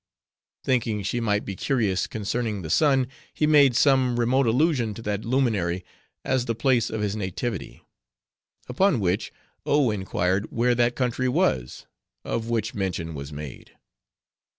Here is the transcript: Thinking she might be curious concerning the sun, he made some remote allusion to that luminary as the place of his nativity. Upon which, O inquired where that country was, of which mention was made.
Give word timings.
Thinking 0.63 1.03
she 1.03 1.19
might 1.19 1.45
be 1.45 1.55
curious 1.55 2.07
concerning 2.07 2.63
the 2.63 2.71
sun, 2.71 3.07
he 3.35 3.45
made 3.45 3.75
some 3.75 4.19
remote 4.19 4.47
allusion 4.47 4.95
to 4.95 5.01
that 5.03 5.23
luminary 5.25 5.85
as 6.25 6.45
the 6.45 6.55
place 6.55 6.89
of 6.89 7.01
his 7.01 7.15
nativity. 7.15 7.83
Upon 8.67 8.99
which, 8.99 9.31
O 9.63 9.91
inquired 9.91 10.45
where 10.49 10.73
that 10.73 10.95
country 10.95 11.29
was, 11.29 11.85
of 12.23 12.49
which 12.49 12.73
mention 12.73 13.13
was 13.13 13.31
made. 13.31 13.77